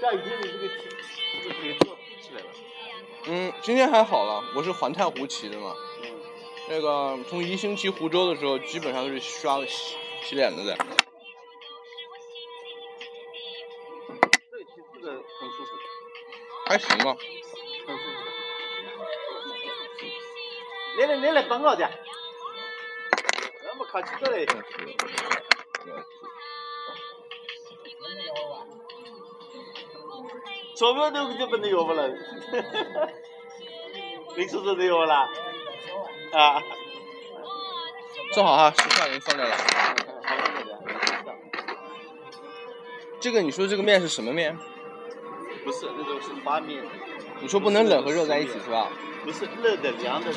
[0.00, 0.74] 下雨天你这个骑，
[1.42, 2.46] 这个腿都起来了。
[3.26, 5.76] 嗯，今天还好了，我是环太湖骑的嘛。
[6.02, 6.20] 嗯。
[6.68, 10.76] 那个从宜兴骑湖州的时候，基本上都是刷洗洗脸的在。
[14.50, 15.70] 这骑这个很舒服。
[16.66, 17.16] 还行吧。
[17.86, 18.06] 很舒服。
[20.98, 21.90] 你来你来帮我的。
[23.64, 24.46] 那么客气着嘞。
[30.82, 32.08] 钞票都就不能要不了，
[34.36, 35.14] 没说说的要了，
[36.32, 36.60] 啊，
[38.34, 39.56] 正好哈，十块钱放这了。
[43.20, 44.58] 这个你说这个面是什么面？
[45.64, 46.82] 不是，那种是发面。
[47.40, 48.88] 你说不能冷和热在一起是吧？
[49.24, 50.32] 不是，热的凉的，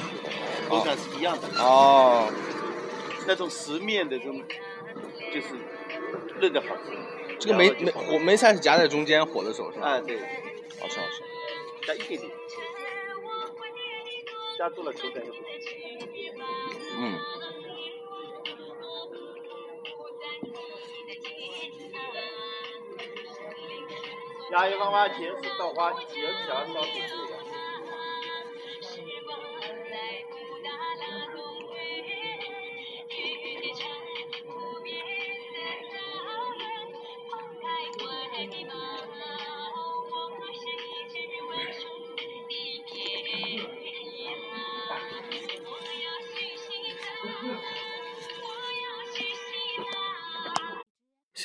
[0.70, 1.48] 口感是一样的。
[1.58, 2.32] 哦。
[3.26, 4.44] 那种实面的这种，
[5.34, 5.48] 就是
[6.40, 6.92] 热的好吃。
[7.40, 9.88] 这个梅梅火梅菜是夹在中间火的时候是吧？
[9.88, 10.18] 啊，对，
[10.80, 11.22] 好吃好吃。
[11.86, 12.32] 加一点点，
[14.58, 15.46] 加多了口感就不行。
[16.98, 17.20] 嗯。
[24.50, 27.35] 下一方法前是倒花，第二条烧水的。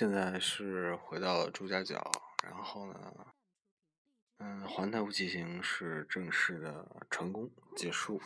[0.01, 2.11] 现在是回到了朱家角，
[2.43, 3.35] 然后呢，
[4.39, 8.19] 嗯，环太湖骑行是正式的成功结束。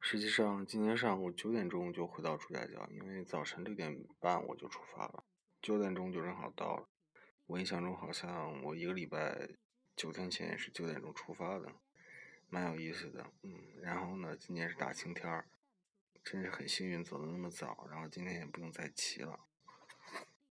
[0.00, 5.24] 实际上，今天上午九点钟就回到朱家角，因为早晨六点半我就出发了，
[5.60, 6.88] 九点钟就正好到了。
[7.44, 9.50] 我印象中好像我一个礼拜
[9.94, 11.70] 九天前也是九点钟出发的，
[12.48, 13.26] 蛮有意思的。
[13.42, 15.46] 嗯，然后呢，今天是大晴天儿。
[16.24, 19.38] 真是很幸运走的那么早，然后今天也不用再骑了。